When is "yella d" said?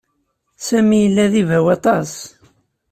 1.03-1.33